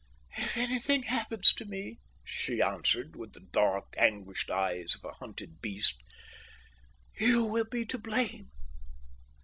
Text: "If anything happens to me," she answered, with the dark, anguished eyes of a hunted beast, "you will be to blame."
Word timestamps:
"If 0.35 0.57
anything 0.57 1.03
happens 1.03 1.53
to 1.53 1.63
me," 1.63 1.99
she 2.23 2.59
answered, 2.59 3.15
with 3.15 3.33
the 3.33 3.39
dark, 3.51 3.93
anguished 3.99 4.49
eyes 4.49 4.95
of 4.95 5.03
a 5.05 5.13
hunted 5.13 5.61
beast, 5.61 6.01
"you 7.19 7.45
will 7.45 7.65
be 7.65 7.85
to 7.85 7.99
blame." 7.99 8.49